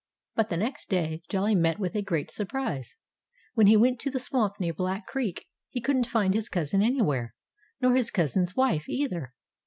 [0.33, 2.95] But the next day Jolly met with a great surprise.
[3.53, 7.35] When he went to the swamp near Black Creek he couldn't find his cousin anywhere
[7.81, 9.35] nor his cousin's wife, either.